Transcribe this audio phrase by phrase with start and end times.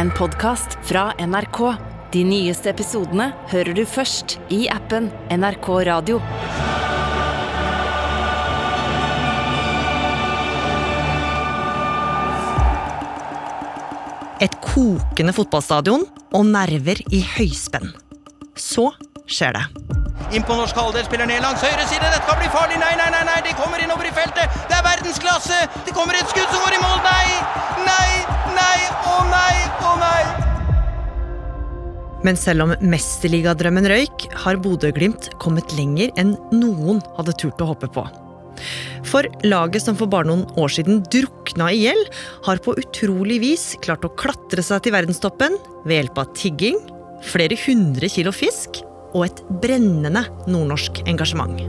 [0.00, 1.58] en podkast fra NRK.
[2.12, 6.16] De nyeste episodene hører du først i appen NRK Radio.
[14.40, 17.92] Et kokende fotballstadion og nerver i høyspenn.
[18.56, 18.88] Så
[19.28, 19.66] skjer det.
[20.32, 22.06] Inn på norsk halvdel, spiller ned langs høyre side.
[22.06, 22.80] Dette kan bli farlig.
[22.80, 24.48] Nei, nei, nei, nei, de kommer innover i feltet.
[24.70, 25.60] Det er verdensklasse.
[25.84, 27.00] Det kommer et skudd som går i mål.
[27.04, 28.19] Nei, nei,
[28.80, 30.22] nei, å nei, å nei.
[32.24, 37.88] Men selv om mesterligadrømmen røyk, har Bodø-Glimt kommet lenger enn noen hadde turt å håpe
[37.92, 38.04] på.
[39.08, 42.10] For laget som for bare noen år siden drukna i gjeld,
[42.44, 46.78] har på utrolig vis klart å klatre seg til verdenstoppen ved hjelp av tigging,
[47.24, 48.82] flere hundre kilo fisk
[49.14, 51.64] og et brennende nordnorsk engasjement.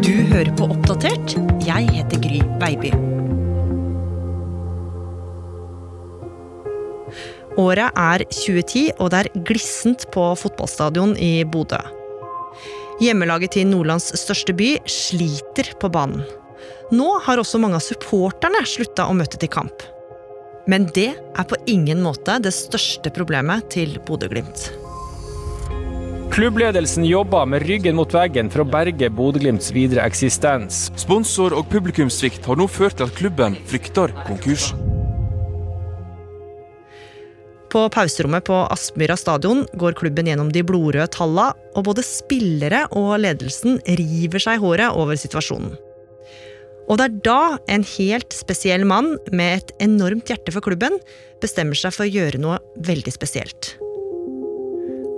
[0.00, 1.38] Du hører på Oppdatert.
[1.66, 3.09] Jeg heter Gry Baby.
[7.60, 11.80] Året er 2010, og det er glissent på fotballstadion i Bodø.
[13.00, 16.24] Hjemmelaget til Nordlands største by sliter på banen.
[16.92, 19.84] Nå har også mange av supporterne slutta å møte til kamp.
[20.68, 24.68] Men det er på ingen måte det største problemet til Bodø-Glimt.
[26.30, 30.88] Klubbledelsen jobber med ryggen mot veggen for å berge Bodø-Glimts videre eksistens.
[31.00, 34.70] Sponsor- og publikumssvikt har nå ført til at klubben frykter konkurs.
[37.70, 43.12] På pauserommet på Aspmyra stadion går klubben gjennom de blodrøde talla, og både spillere og
[43.22, 45.76] ledelsen river seg i håret over situasjonen.
[46.90, 50.98] Og det er da en helt spesiell mann med et enormt hjerte for klubben
[51.40, 53.76] bestemmer seg for å gjøre noe veldig spesielt.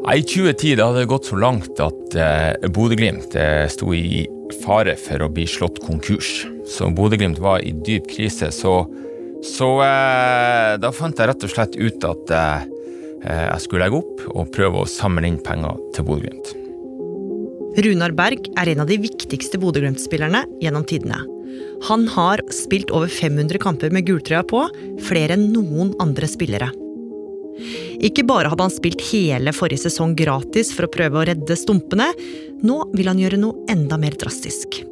[0.03, 4.27] I 2010 da hadde det gått så langt at eh, Bodø-Glimt eh, sto i
[4.65, 6.43] fare for å bli slått konkurs.
[6.69, 8.51] Så Bodø-Glimt var i dyp krise.
[8.53, 8.83] Så,
[9.43, 12.67] så eh, da fant jeg rett og slett ut at eh,
[13.27, 16.53] eh, jeg skulle legge opp og prøve å samle inn penger til Bodø-Glimt.
[17.83, 21.23] Runar Berg er en av de viktigste Bodø-Glimt-spillerne gjennom tidene.
[21.89, 24.63] Han har spilt over 500 kamper med gultrøya på,
[25.03, 26.71] flere enn noen andre spillere.
[28.03, 32.13] Ikke bare hadde han spilt hele forrige sesong gratis for å prøve å redde stumpene,
[32.63, 34.83] nå vil han gjøre noe enda mer drastisk.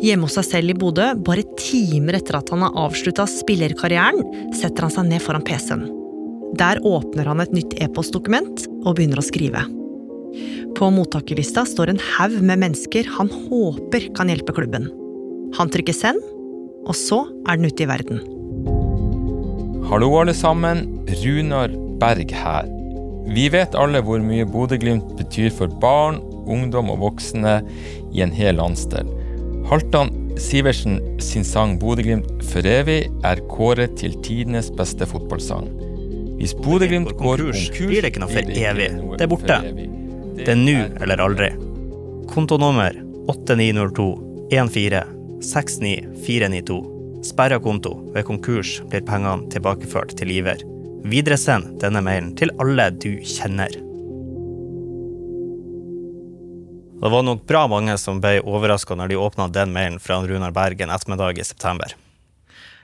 [0.00, 4.22] Hjemme hos seg selv i Bodø, bare timer etter at han har avslutta spillerkarrieren,
[4.56, 5.82] setter han seg ned foran PC-en.
[6.56, 9.66] Der åpner han et nytt e-postdokument og begynner å skrive.
[10.78, 14.88] På mottakerlista står en haug med mennesker han håper kan hjelpe klubben.
[15.58, 16.24] Han trykker send,
[16.88, 18.24] og så er den ute i verden.
[19.90, 20.86] Hallo, alle sammen.
[21.20, 22.72] Runar Berg her.
[23.28, 27.58] Vi vet alle hvor mye Bodø-Glimt betyr for barn, ungdom og voksne
[28.14, 29.19] i en hel landsdel.
[29.70, 35.68] Halvdan Sivertsen sin sang 'Bodø-Glimt for evig' er kåret til tidenes beste fotballsang.
[36.40, 38.88] Hvis Bodø-Glimt går konkurs, blir det ikke noe for evig.
[39.14, 39.58] Det er borte.
[40.40, 41.52] Det er nå eller aldri.
[42.32, 42.98] Kontonummer
[43.30, 44.08] 8902
[44.50, 46.80] 14 69492.
[47.30, 47.94] Sperra konto.
[48.10, 50.66] Ved konkurs blir pengene tilbakeført til giver.
[51.06, 53.78] Videresend denne mailen til alle du kjenner.
[57.00, 60.52] Det var nok bra mange som ble overraska når de åpna den mailen fra Runar
[60.52, 61.94] Berg en ettermiddag i september.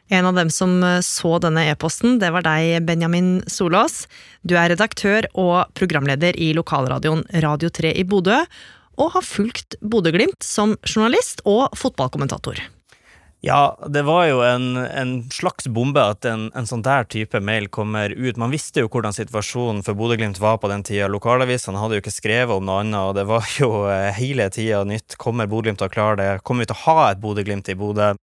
[0.09, 4.07] En av dem som eh, så denne e-posten, det var deg, Benjamin Solås.
[4.47, 8.39] Du er redaktør og programleder i lokalradioen Radio 3 i Bodø,
[8.97, 12.63] og har fulgt Bodø-Glimt som journalist og fotballkommentator.
[13.47, 17.69] Ja, det var jo en, en slags bombe at en, en, sånn der type mail
[17.71, 18.41] kommer ut.
[18.43, 21.07] Man visste jo hvordan situasjonen for Bodø-Glimt var på den tida.
[21.07, 24.83] Lokalavisene hadde jo ikke skrevet om noe annet, og det var jo eh, hele tida
[24.83, 25.15] nytt.
[25.23, 26.29] Kommer Bodø-Glimt til å klare det?
[26.43, 28.17] Kommer vi til å ha et Bodø-Glimt i Bodø?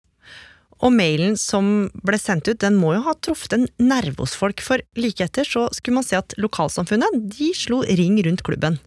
[0.82, 1.70] Og mailen som
[2.02, 5.46] ble sendt ut, den må jo ha truffet en nerve hos folk, for like etter
[5.46, 8.82] så skulle man se at lokalsamfunnet de slo ring rundt klubben.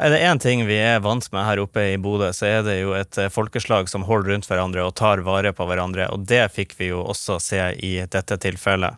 [0.00, 2.78] Er det én ting vi er vant med her oppe i Bodø, så er det
[2.80, 6.46] jo et eh, folkeslag som holder rundt hverandre og tar vare på hverandre, og det
[6.54, 8.96] fikk vi jo også se i dette tilfellet.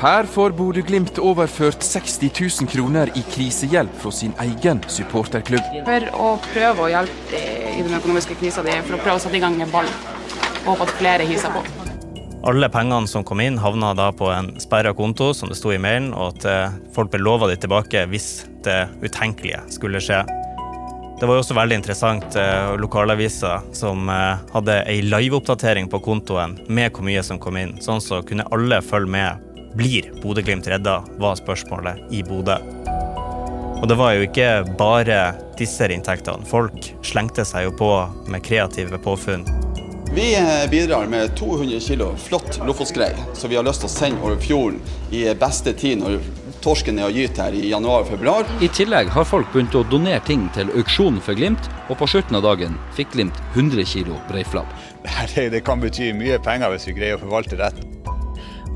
[0.00, 5.70] Her får Bodø-Glimt overført 60 000 kroner i krisehjelp fra sin egen supporterklubb.
[5.86, 9.38] For å prøve å hjelpe i den økonomiske krisa di, for å prøve å sette
[9.38, 9.90] i gang en ball.
[10.64, 11.83] Og håpe at flere hiser på.
[12.44, 15.78] Alle pengene som kom inn, havna da på en sperra konto, som det sto i
[15.80, 20.18] mailen, og at eh, folk ble lova de tilbake hvis det utenkelige skulle skje.
[21.20, 26.58] Det var jo også veldig interessant eh, lokalaviser som eh, hadde ei liveoppdatering på kontoen
[26.68, 29.50] med hvor mye som kom inn, sånn så kunne alle følge med.
[29.74, 32.60] Blir Bodø-Glimt redda, var spørsmålet i Bodø.
[33.80, 35.22] Og det var jo ikke bare
[35.56, 36.44] disse inntektene.
[36.44, 37.94] Folk slengte seg jo på
[38.28, 39.48] med kreative påfunn.
[40.14, 44.22] Vi eh, bidrar med 200 kg flott lofotsskrei, som vi har lyst til å sende
[44.22, 44.76] over fjorden
[45.10, 46.20] i beste tid når
[46.62, 48.46] torsken er å gyte her i januar og februar.
[48.62, 52.38] I tillegg har folk begynt å donere ting til auksjonen for Glimt, og på slutten
[52.38, 54.70] av dagen fikk Glimt 100 kg breiflabb.
[55.02, 57.82] Det, det kan bety mye penger hvis vi greier å forvalte rett.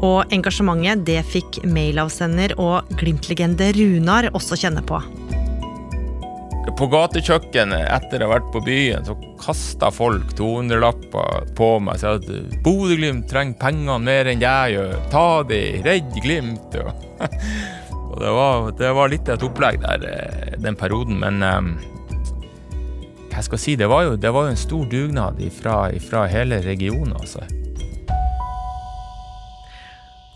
[0.03, 4.99] Og engasjementet det fikk mailavsender og Glimt-legende Runar også kjenne på.
[6.77, 12.17] På gatekjøkkenet etter å ha vært på byen, så kasta folk 200-lapper på meg sa
[12.19, 12.27] at
[12.65, 14.97] Bodø-Glimt trenger pengene mer enn jeg gjør.
[15.13, 16.75] Ta de, redd Glimt.
[16.77, 21.71] Og det var, det var litt et opplegg der eh, den perioden, men um,
[23.31, 27.15] jeg skal si, det var jo, det var jo en stor dugnad ifra hele regionen,
[27.15, 27.47] altså.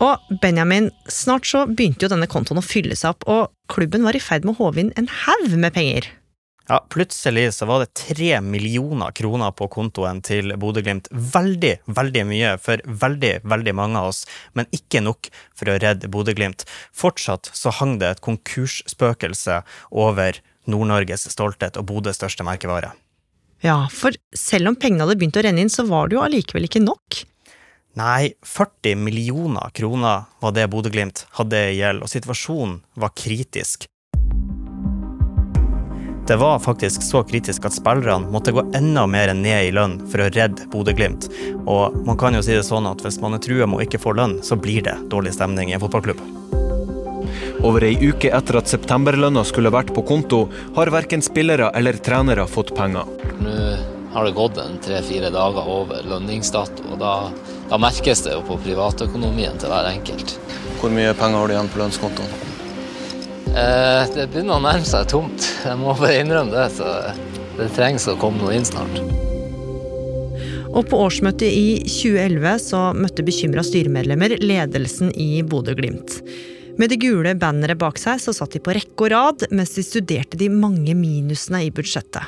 [0.03, 4.15] Og Benjamin, snart så begynte jo denne kontoen å fylle seg opp, og klubben var
[4.15, 6.09] i ferd med å håve inn en haug med penger.
[6.71, 11.09] Ja, plutselig så var det tre millioner kroner på kontoen til Bodø-Glimt.
[11.11, 14.23] Veldig, veldig mye for veldig, veldig mange av oss,
[14.55, 16.63] men ikke nok for å redde Bodø-Glimt.
[16.95, 19.59] Fortsatt så hang det et konkursspøkelse
[19.91, 20.39] over
[20.71, 22.93] Nord-Norges stolthet og Bodøs største merkevare.
[23.63, 26.71] Ja, for selv om pengene hadde begynt å renne inn, så var det jo allikevel
[26.71, 27.25] ikke nok.
[27.99, 33.85] Nei, 40 millioner kroner var det Bodø-Glimt hadde i gjeld, og situasjonen var kritisk.
[36.27, 40.23] Det var faktisk så kritisk at spillerne måtte gå enda mer ned i lønn for
[40.23, 41.27] å redde Bodø-Glimt.
[41.67, 43.99] Og man kan jo si det sånn at hvis man er trua med å ikke
[43.99, 46.21] få lønn, så blir det dårlig stemning i en fotballklubb.
[47.67, 50.45] Over ei uke etter at septemberlønna skulle vært på konto,
[50.77, 53.11] har verken spillere eller trenere fått penger.
[53.43, 53.57] Nå
[54.15, 57.17] har det gått en tre-fire dager over lønningsdato, og da,
[57.67, 60.37] da merkes det jo på privatøkonomien til hver enkelt.
[60.79, 62.52] Hvor mye penger har du igjen på lønnskontoen?
[63.53, 65.45] Eh, det begynner å nærme seg tomt.
[65.61, 66.71] Jeg må bare innrømme det.
[66.73, 66.89] Så
[67.59, 68.97] det trengs å komme noe inn snart.
[70.73, 76.17] Og på årsmøtet i 2011 så møtte bekymra styremedlemmer ledelsen i Bodø-Glimt.
[76.81, 79.85] Med det gule banneret bak seg så satt de på rekke og rad mens de
[79.85, 82.25] studerte de mange minusene i budsjettet.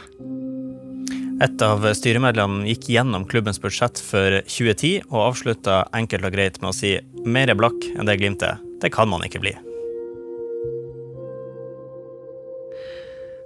[1.42, 6.70] Et av styremedlemmene gikk gjennom klubbens budsjett for 2010 og avslutta enkelt og greit med
[6.70, 8.62] å si mer blakk enn det Glimt er.
[8.80, 9.58] Det kan man ikke bli.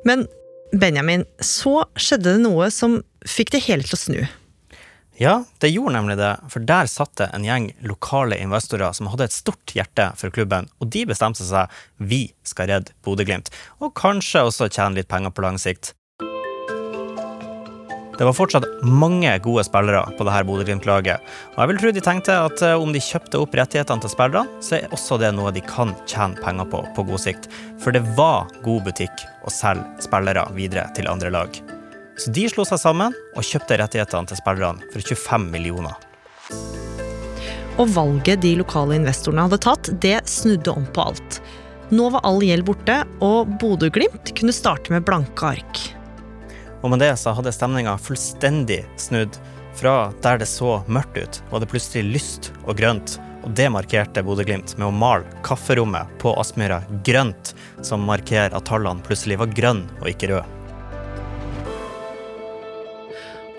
[0.07, 0.27] Men
[0.71, 4.19] Benjamin, så skjedde det noe som fikk det hele til å snu.
[5.19, 9.27] Ja, det gjorde nemlig det, for der satt det en gjeng lokale investorer som hadde
[9.27, 13.51] et stort hjerte for klubben, og de bestemte seg vi skal redde Bodø-Glimt,
[13.83, 15.91] og kanskje også tjene litt penger på lang sikt.
[18.19, 21.23] Det var fortsatt mange gode spillere på dette Bodø-Glimt-laget.
[21.53, 24.59] Og jeg vil tro de tenkte at eh, om de kjøpte opp rettighetene til spillerne,
[24.59, 27.47] så er også det noe de kan tjene penger på på god sikt.
[27.79, 31.61] For det var god butikk å selge spillere videre til andre lag.
[32.19, 35.95] Så de slo seg sammen og kjøpte rettighetene til spillerne for 25 millioner.
[37.79, 41.39] Og valget de lokale investorene hadde tatt, det snudde om på alt.
[41.95, 45.85] Nå var all gjeld borte, og Bodø-Glimt kunne starte med blanke ark.
[46.81, 49.39] Og med det så hadde stemninga fullstendig snudd.
[49.79, 53.17] Fra der det så mørkt ut, var det plutselig lyst og grønt.
[53.47, 57.53] Og det markerte Bodø-Glimt med å male kafferommet på Aspmyra grønt,
[57.85, 60.47] som markerer at tallene plutselig var grønne og ikke røde.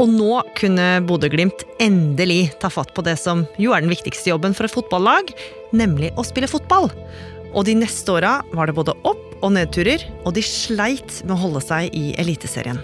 [0.00, 4.56] Og nå kunne Bodø-Glimt endelig ta fatt på det som jo er den viktigste jobben
[4.56, 5.32] for et fotballag,
[5.77, 6.89] nemlig å spille fotball.
[7.53, 11.43] Og de neste åra var det både opp- og nedturer, og de sleit med å
[11.43, 12.81] holde seg i Eliteserien.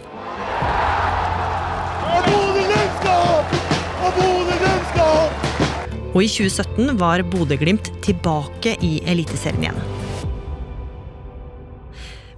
[6.16, 9.80] Og i 2017 var Bodø-Glimt tilbake i Eliteserien igjen.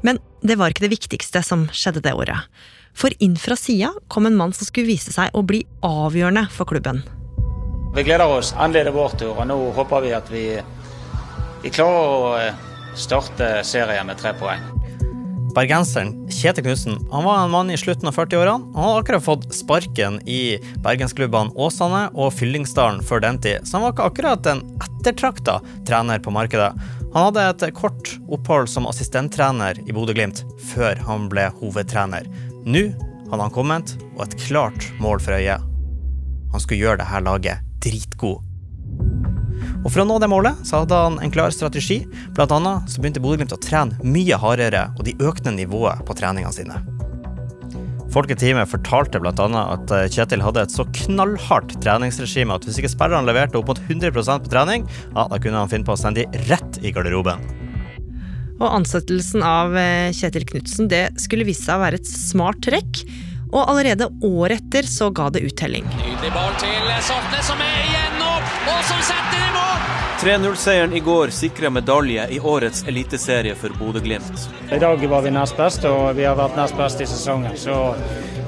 [0.02, 2.48] Men det var ikke det viktigste som skjedde det året.
[2.90, 6.66] For inn fra sida kom en mann som skulle vise seg å bli avgjørende for
[6.66, 7.04] klubben.
[7.94, 8.50] Vi gleder oss.
[8.58, 10.44] Endelig er det vår tur, og nå håper vi at vi,
[11.62, 12.66] vi klarer å eh,
[12.98, 14.66] starte serien med tre poeng.
[15.58, 18.68] Bergenseren Kjetil Knutsen han var en mann i slutten av 40-årene.
[18.76, 23.86] Han hadde akkurat fått sparken i bergensklubbene Åsane og Fyllingsdalen før den tid, så han
[23.88, 25.56] var ikke akkurat en ettertrakta
[25.88, 26.70] trener på markedet.
[27.16, 32.28] Han hadde et kort opphold som assistenttrener i Bodø-Glimt før han ble hovedtrener.
[32.62, 32.84] Nå
[33.32, 35.64] hadde han kommet, og et klart mål for øyet.
[36.54, 38.47] Han skulle gjøre dette laget dritgod.
[39.84, 42.02] Og For å nå det målet så hadde han en klar strategi.
[42.36, 46.54] Blant annet så begynte Bodø-Glimt å trene mye hardere, og de økte nivået på treningene
[46.54, 46.80] sine.
[48.12, 49.32] Folk i teamet fortalte bl.a.
[49.36, 53.80] at eh, Kjetil hadde et så knallhardt treningsregime at hvis ikke spillerne leverte opp mot
[53.84, 57.44] 100% på trening, ja, da kunne han finne på å sende de rett i garderoben.
[58.58, 63.04] Og ansettelsen av eh, Kjetil Knutsen det skulle vise seg å være et smart trekk.
[63.52, 65.86] Og allerede året etter så ga det uttelling.
[65.96, 69.86] Nydelig ball til Saltnes, som er igjennom, og som setter i mål!
[70.18, 74.48] 3-0-seieren i går sikra medalje i årets eliteserie for Bodø-Glimt.
[74.74, 77.54] I dag var vi nest best, og vi har vært nest best i sesongen.
[77.56, 77.76] Så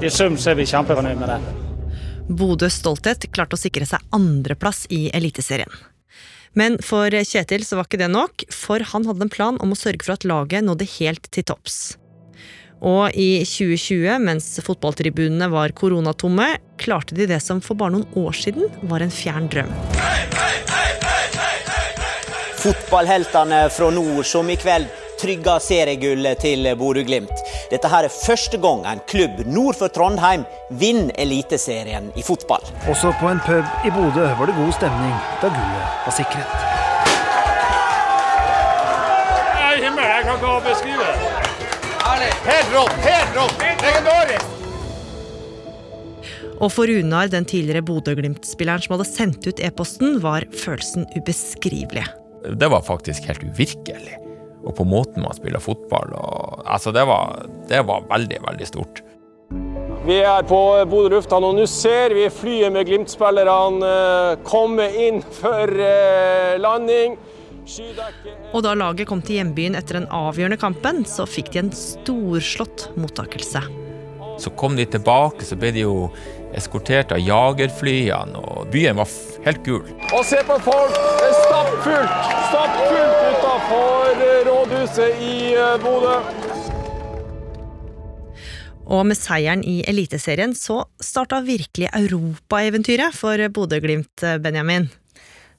[0.03, 1.39] i sum så er vi kjempefornøyd med det.
[2.27, 5.71] Bodøs stolthet klarte å sikre seg andreplass i Eliteserien.
[6.53, 9.79] Men for Kjetil så var ikke det nok, for han hadde en plan om å
[9.79, 11.95] sørge for at laget nådde helt til topps.
[12.81, 16.47] Og i 2020, mens fotballtribunene var koronatomme,
[16.81, 19.69] klarte de det som for bare noen år siden var en fjern drøm.
[22.61, 24.89] Fotballheltene fra nord som i kveld
[25.21, 27.41] trygga seriegullet til Bodø-Glimt.
[27.69, 30.47] Dette her er første gang en klubb nord for Trondheim
[30.81, 32.65] vinner Eliteserien i fotball.
[32.89, 36.57] Også på en pub i Bodø var det god stemning da gullet var sikret.
[39.61, 41.20] Nei, himmel, jeg kan ikke beskrive det.
[42.19, 42.97] Helt rått!
[43.05, 43.61] Helt rått!
[43.81, 44.47] Legendarisk!
[46.61, 52.03] Og for Runar, den tidligere Bodø-Glimt-spilleren som hadde sendt ut e-posten, var følelsen ubeskrivelig.
[52.59, 54.19] Det var faktisk helt uvirkelig.
[54.61, 59.01] Og på måten man spiller fotball og, Altså, det var, det var veldig, veldig stort.
[60.05, 60.59] Vi er på
[60.91, 67.15] Bodø lufthavn, og nå ser vi flyet med Glimt-spillerne eh, komme inn for eh, landing.
[68.51, 72.89] Og da laget kom til hjembyen etter den avgjørende kampen, så fikk de en storslått
[72.99, 73.63] mottakelse.
[74.41, 75.95] Så kom de tilbake, så ble de jo
[76.57, 79.11] eskortert av jagerflyene, og byen var
[79.45, 79.83] helt gul.
[80.11, 80.95] Og se på folk!
[80.97, 82.31] Det er stappfullt!
[82.51, 86.15] Stappfullt utenfor eh, rådhuset i eh, Bodø.
[88.91, 94.89] Og med seieren i Eliteserien så starta virkelig europaeventyret for Bodø-Glimt, Benjamin.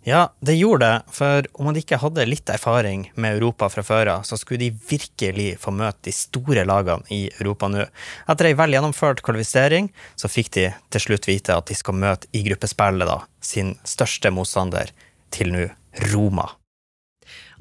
[0.04, 4.09] Ja, det gjorde det, for om man ikke hadde litt erfaring med Europa fra før
[4.16, 7.85] av, så skulle de virkelig få møte de store lagene i Europa nå.
[8.26, 12.26] Etter ei vel gjennomført kvalifisering, så fikk de til slutt vite at de skal møte
[12.35, 14.90] i gruppespillet da, sin største motstander
[15.30, 15.68] til nå,
[16.11, 16.49] Roma.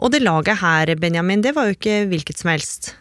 [0.01, 2.95] Og det laget her, Benjamin, det var jo ikke hvilket som helst.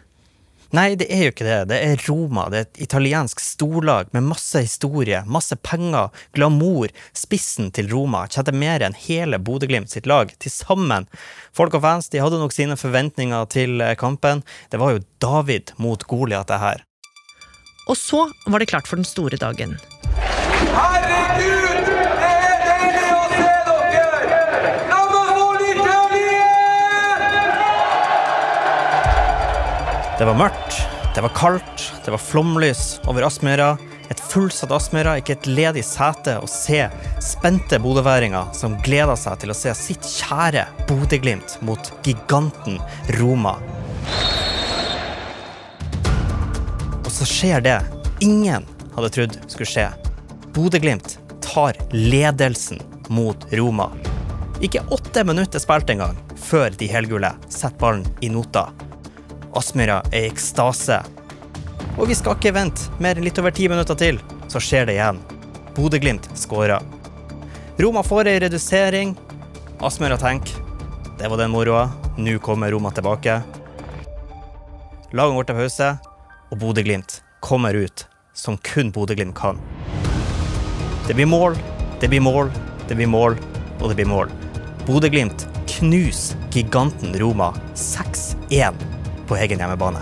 [0.71, 1.57] Nei, det er jo ikke det.
[1.71, 2.45] Det er Roma.
[2.51, 6.93] Det er et italiensk storlag med masse historie, masse penger, glamour.
[7.17, 11.09] Spissen til Roma tjente mer enn hele Bodø-Glimt sitt lag til sammen.
[11.51, 14.45] Folk og fans de hadde nok sine forventninger til kampen.
[14.71, 16.85] Det var jo David mot Goliat, det her.
[17.89, 19.75] Og så var det klart for den store dagen.
[20.71, 21.70] Herregud!
[30.21, 30.75] Det var mørkt,
[31.15, 33.71] det var kaldt, det var flomlys over Aspmyra.
[34.13, 36.83] Et fullsatt Aspmyra, ikke et ledig sete å se
[37.25, 42.77] spente bodøværinger som gleder seg til å se sitt kjære Bodø-Glimt mot giganten
[43.17, 43.55] Roma.
[46.99, 47.79] Og så skjer det
[48.21, 49.87] ingen hadde trodd skulle skje.
[50.53, 52.77] Bodø-Glimt tar ledelsen
[53.09, 53.89] mot Roma.
[54.61, 58.67] Ikke åtte minutter spilt engang før de helgule setter ballen i nota.
[59.53, 61.01] Aspmyra er i ekstase.
[61.99, 64.95] Og vi skal ikke vente mer enn litt over ti minutter til, så skjer det
[64.95, 65.19] igjen.
[65.75, 66.79] Bodø-Glimt skårer.
[67.81, 69.15] Roma får ei redusering.
[69.83, 70.55] Aspmyra tenker
[71.19, 71.89] det var den moroa.
[72.17, 73.41] Nå kommer Roma tilbake.
[75.11, 75.89] Laget går til pause,
[76.51, 79.59] og Bodø-Glimt kommer ut som kun Bodø-Glimt kan.
[81.07, 81.59] Det blir mål,
[81.99, 82.51] det blir mål,
[82.87, 83.35] det blir mål,
[83.81, 84.31] og det blir mål.
[84.87, 89.00] Bodø-Glimt knuser giganten Roma 6-1
[89.31, 90.01] på egen hjemmebane.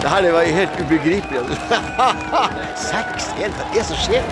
[0.00, 1.58] Det her var helt ubegripelig.
[2.90, 4.24] 6-1, hva er det som skjer?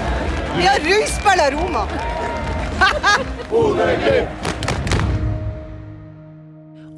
[0.56, 1.84] Vi har røyspilla Roma!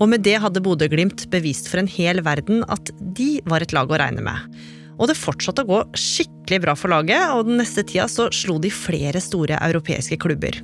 [0.01, 3.91] Og med det hadde Bodø-Glimt bevist for en hel verden at de var et lag
[3.91, 4.63] å regne med.
[4.97, 8.57] Og det fortsatte å gå skikkelig bra for laget, og den neste tida så slo
[8.63, 10.63] de flere store europeiske klubber.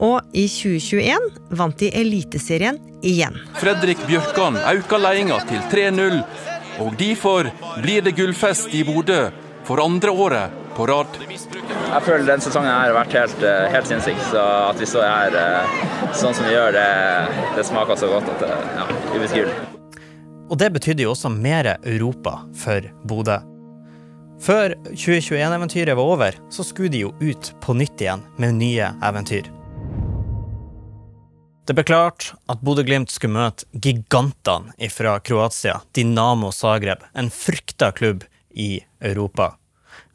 [0.00, 3.36] Og i 2021 vant de Eliteserien igjen.
[3.60, 6.22] Fredrik Bjørkan øker ledelsen til 3-0,
[6.80, 7.50] og derfor
[7.82, 9.26] blir det gullfest i Bodø
[9.68, 11.20] for andre året på rad.
[11.20, 14.16] Jeg føler denne sesongen har vært helt, eh, helt sinnssyk.
[14.30, 14.40] Så
[14.70, 15.76] at vi står her eh,
[16.16, 16.88] sånn som vi gjør, det,
[17.58, 19.58] det smaker så godt at det ja, ubeskrivelig.
[20.50, 23.38] Og det betydde jo også mer Europa for Bodø.
[24.40, 29.59] Før 2021-eventyret var over, så skulle de jo ut på nytt igjen med nye eventyr.
[31.70, 38.24] Det ble klart at Bodø-Glimt skulle møte gigantene fra Kroatia, Dinamo Zagreb, en frykta klubb
[38.50, 39.52] i Europa.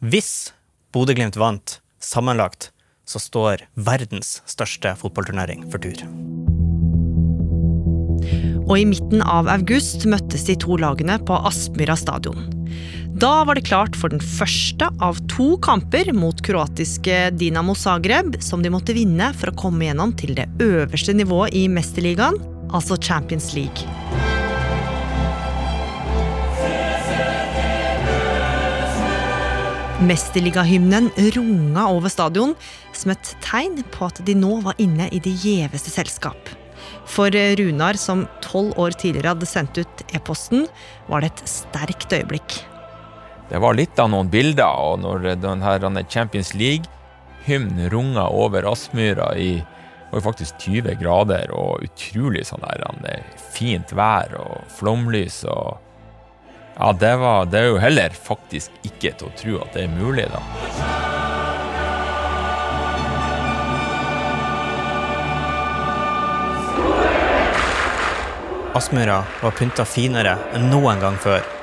[0.03, 0.51] Hvis
[0.91, 2.73] Bodø-Glimt vant sammenlagt,
[3.07, 6.03] så står verdens største fotballturnering for tur.
[8.65, 12.49] Og i midten av august møttes de to lagene på Aspmyra stadion.
[13.15, 18.59] Da var det klart for den første av to kamper mot kroatiske Dinamo Zagreb, som
[18.59, 22.35] de måtte vinne for å komme gjennom til det øverste nivået i Mesterligaen,
[22.75, 23.87] altså Champions League.
[30.03, 31.07] Mesterligahymnen
[31.39, 32.51] runga over stadion
[32.91, 36.51] som et tegn på at de nå var inne i det gjeveste selskap.
[37.07, 40.67] For Runar, som tolv år tidligere hadde sendt ut e-posten,
[41.07, 42.65] var det et sterkt øyeblikk.
[43.49, 49.59] Det var litt av noen bilder, og når denne Champions League-hymnen runga over Aspmyra i
[50.11, 55.81] var faktisk 20 grader og utrolig sånn der fint vær og flomlys og
[56.75, 59.93] Ja, det var Det er jo heller faktisk ikke til å tro at det er
[59.95, 60.41] mulig, da.
[68.75, 71.54] Aspmyra var pynta finere enn noen gang før.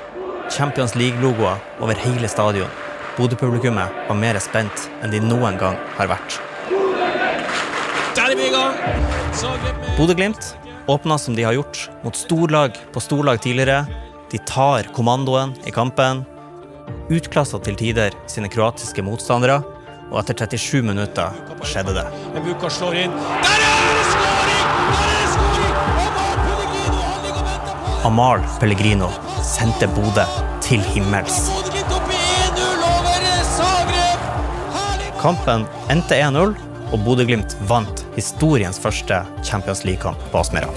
[0.50, 2.68] Champions League-logoer over hele stadion.
[3.16, 6.40] Bodø-publikummet var mer spent enn de noen gang har vært.
[8.16, 8.74] Der er vi i gang!
[9.98, 10.54] Bodø-Glimt
[10.86, 13.86] åpna som de har gjort, mot storlag på storlag tidligere.
[14.32, 16.24] De tar kommandoen i kampen.
[17.12, 19.60] Utklassa til tider sine kroatiske motstandere,
[20.10, 21.32] og etter 37 minutter
[21.64, 22.06] skjedde det.
[22.42, 23.14] Buka slår inn.
[23.14, 24.66] Der er det skåring!
[24.88, 25.62] Der er det skåring!
[28.02, 29.12] Amahl Pellegrino
[29.52, 30.24] sendte Bodø
[30.64, 31.46] til himmels.
[31.52, 34.24] Bodø-Glimt opp i 1-0 over Zagreb!
[35.20, 36.56] Kampen endte 1-0,
[36.92, 40.72] og Bodø-Glimt vant historiens første Champions League-kamp på Aspmyra.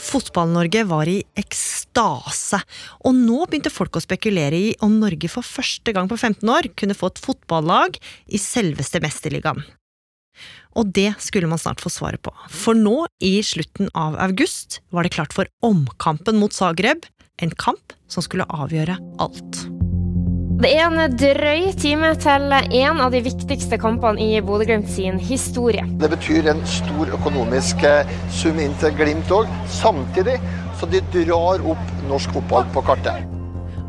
[0.00, 2.60] Fotball-Norge var i ekstase,
[3.04, 6.70] og nå begynte folk å spekulere i om Norge for første gang på 15 år
[6.76, 9.64] kunne få et fotballag i selveste Mesterligaen.
[10.78, 15.06] Og det skulle man snart få svaret på, for nå, i slutten av august, var
[15.06, 17.08] det klart for omkampen mot Zagreb,
[17.42, 19.64] en kamp som skulle avgjøre alt.
[20.60, 25.86] Det er en drøy time til en av de viktigste kampene i Bodø-Glimt sin historie.
[26.02, 30.36] Det betyr en stor økonomisk eh, sum inn til Glimt òg, samtidig
[30.76, 33.24] så de drar opp norsk fotball på kartet.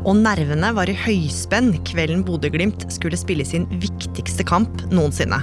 [0.08, 5.42] Og nervene var i høyspenn kvelden Bodø-Glimt skulle spille sin viktigste kamp noensinne.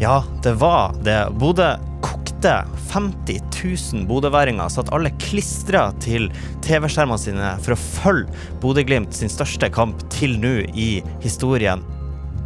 [0.00, 1.28] Ja, det var det.
[1.40, 1.72] Bodø
[2.04, 2.52] kokte.
[2.92, 3.40] 50
[3.92, 6.28] 000 bodøværinger satt alle klistra til
[6.64, 10.90] TV-skjermene sine for å følge Bodø-Glimt sin største kamp til nå i
[11.24, 11.82] historien.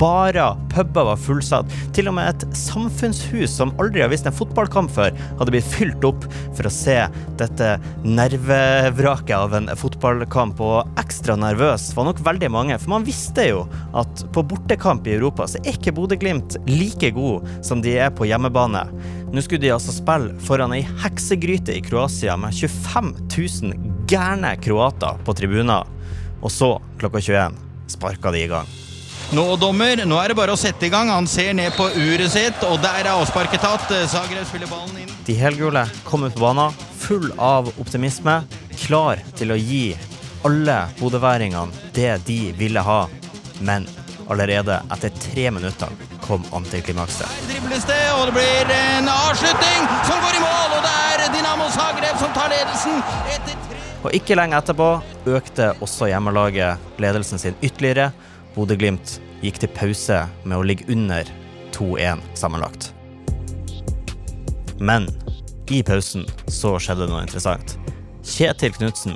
[0.00, 1.68] Bare puber var fullsatt.
[1.92, 6.06] Til og med et samfunnshus som aldri har vist en fotballkamp før, hadde blitt fylt
[6.08, 6.24] opp
[6.56, 6.96] for å se
[7.40, 7.68] dette
[8.06, 10.62] nervevraket av en fotballkamp.
[10.64, 13.66] Og ekstra nervøs var nok veldig mange, for man visste jo
[14.00, 18.28] at på bortekamp i Europa så er ikke Bodø-Glimt like god som de er på
[18.30, 18.86] hjemmebane.
[19.30, 25.20] Nå skulle de altså spille foran ei heksegryte i Kroatia med 25 000 gærne kroater
[25.26, 25.84] på tribuner.
[26.40, 28.78] Og så, klokka 21, sparka de i gang.
[29.30, 31.06] Nå, dommer, nå er det bare å sette i gang.
[31.12, 33.84] Han ser ned på uret sitt, og der er avsparket tatt.
[34.10, 35.12] Zagreb spiller ballen inn.
[35.26, 38.40] De helgule kom ut på banen, full av optimisme,
[38.80, 39.92] klar til å gi
[40.42, 43.04] alle bodøværingene det de ville ha.
[43.62, 43.86] Men
[44.26, 47.30] allerede etter tre minutter kom antiklimakset.
[47.52, 51.70] Dribles det, og det blir en avslutning som går i mål, og det er Dinamo
[51.76, 52.98] Zagreb som tar ledelsen
[53.30, 54.90] etter tre Og ikke lenge etterpå
[55.38, 58.10] økte også hjemmelaget ledelsen sin ytterligere.
[58.56, 61.28] Bodø-Glimt gikk til pause med å ligge under
[61.76, 62.90] 2-1 sammenlagt.
[64.80, 65.08] Men
[65.70, 67.76] i pausen så skjedde noe interessant.
[68.26, 69.14] Kjetil Knutsen,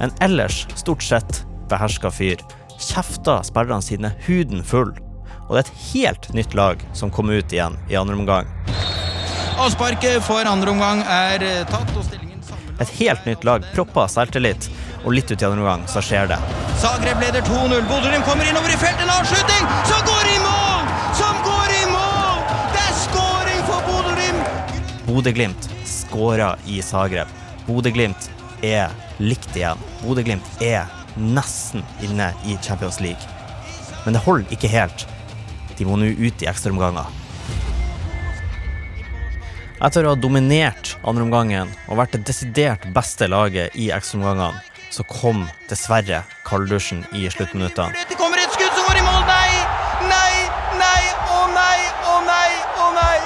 [0.00, 2.40] en ellers stort sett beherska fyr,
[2.80, 4.94] kjefta sperrene sine huden full.
[5.48, 8.48] Og det er et helt nytt lag som kom ut igjen i andre omgang.
[9.60, 12.40] Avsparket for andre omgang er tatt, og stillingen
[12.80, 14.70] Et helt nytt lag proppa selvtillit,
[15.04, 16.38] og litt ut i andre omgang så skjer det.
[16.82, 17.84] Zagreb leder 2-0.
[17.90, 19.04] Bodø-Glimt kommer innover i feltet.
[19.04, 20.90] En avslutning som går i mål!
[21.18, 22.42] Som går i mål!
[22.74, 25.06] Det er skåring for Bodø-Glimt!
[25.06, 27.30] Bodø-Glimt skåra i Zagreb.
[27.66, 28.30] Bodø-Glimt
[28.66, 29.80] er likt igjen.
[30.02, 33.22] Bodø-Glimt er nesten inne i Champions League.
[34.04, 35.06] Men det holder ikke helt.
[35.78, 37.18] De må nå ut i ekstraomganger.
[39.82, 44.60] Etter å ha dominert andreomgangen og vært det desidert beste laget i ekstraomgangene,
[44.92, 47.96] så kom dessverre kalddusjen i sluttminuttene.
[48.08, 49.22] Det kommer et skudd som går i mål!
[49.28, 49.52] Nei!
[50.10, 50.34] Nei!
[50.80, 51.02] Nei!
[51.32, 51.80] Å nei!
[52.12, 52.50] Å nei!
[52.76, 53.16] Å nei!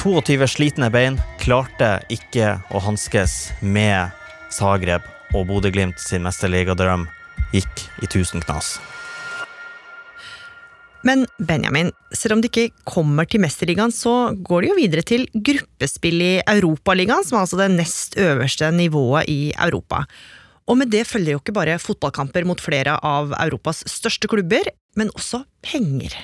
[0.00, 4.12] 22 slitne bein klarte ikke å hanskes med
[4.52, 7.06] Zagreb, og Bodø-Glimt sin mesterligadrøm
[7.54, 8.78] gikk i tusen knas.
[11.06, 15.24] Men Benjamin, selv om de ikke kommer til Mesterligaen, så går de jo videre til
[15.32, 20.02] gruppespill i Europaligaen, som er altså det nest øverste nivået i Europa.
[20.70, 25.10] Og med det følger jo ikke bare fotballkamper mot flere av Europas største klubber, men
[25.18, 26.14] også penger.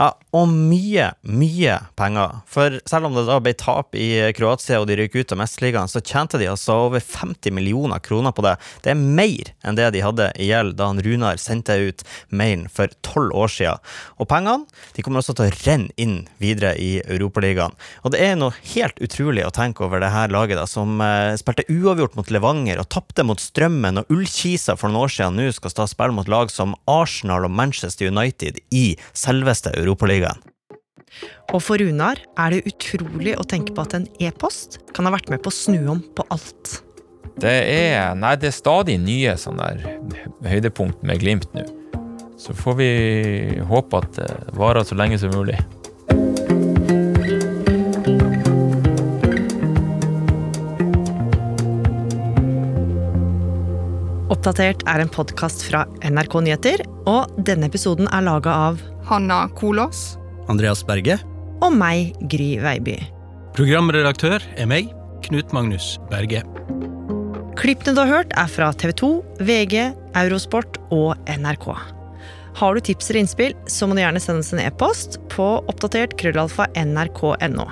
[0.00, 2.38] Ja, og mye, mye penger.
[2.48, 5.90] For selv om det da ble tap i Kroatia og de røyk ut av Mesterligaen,
[5.92, 8.54] så tjente de altså over 50 millioner kroner på det.
[8.80, 12.64] Det er mer enn det de hadde i gjeld da han Runar sendte ut mailen
[12.72, 13.82] for tolv år siden.
[14.16, 14.64] Og pengene
[14.96, 17.76] de kommer også til å renne inn videre i Europaligaen.
[18.00, 21.36] Og det er noe helt utrolig å tenke over det her laget, da, som eh,
[21.40, 25.52] spilte uavgjort mot Levanger og tapte mot Strømmen og Ullkisa for noen år siden, nå
[25.52, 30.40] skal og spille mot lag som Arsenal og Manchester United i selveste Europaligaen.
[31.50, 35.32] Og for Runar er det utrolig å tenke på at en e-post kan ha vært
[35.32, 36.78] med på å snu om på alt.
[37.40, 39.72] Det er, nei, det er stadig nye sånne
[40.46, 41.64] høydepunkt med Glimt nå.
[42.40, 42.90] Så får vi
[43.68, 45.58] håpe at det varer så lenge som mulig.
[54.40, 60.14] Oppdatert er en podkast fra NRK Nyheter, og denne episoden er laga av Hanna Kolås.
[60.48, 61.18] Andreas Berge.
[61.60, 62.94] Og meg, Gry Veiby.
[63.52, 64.88] Programredaktør er meg,
[65.26, 66.40] Knut Magnus Berge.
[67.60, 69.12] Klippene du har hørt, er fra TV 2,
[69.44, 69.76] VG,
[70.22, 71.68] Eurosport og NRK.
[72.62, 76.16] Har du tips eller innspill, så må du gjerne sende oss en e-post på oppdatert
[76.16, 77.68] krøllalfa nrk.no.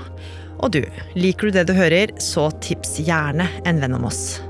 [0.61, 0.83] Og du,
[1.17, 4.43] liker du det du hører, så tips gjerne en venn om oss.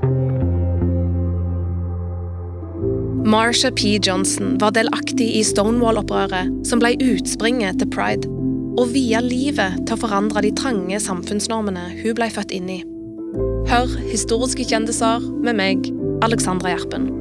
[3.29, 3.99] Marsha P.
[4.01, 8.25] Johnson var delaktig i Stonewall-opprøret, som ble utspringet til pride,
[8.73, 12.79] og via livet til å forandre de trange samfunnsnormene hun ble født inn i.
[13.69, 15.91] Hør historiske kjendiser med meg,
[16.25, 17.11] Alexandra Gjerpen.